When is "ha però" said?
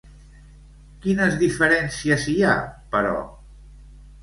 2.49-3.15